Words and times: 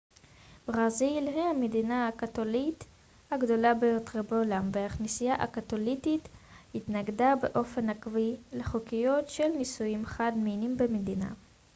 ברזיל 0.67 1.27
היא 1.27 1.41
המדינה 1.41 2.07
הקתולית 2.07 2.83
הגדולה 3.31 3.73
ביותר 3.73 4.21
בעולם 4.21 4.69
והכנסייה 4.71 5.33
הקתולית 5.35 6.07
התנגדה 6.75 7.33
באופן 7.41 7.89
עקבי 7.89 8.35
לחוקיות 8.53 9.29
של 9.29 9.47
נישואים 9.57 10.05
חד-מיניים 10.05 10.77
במדינה 10.77 11.33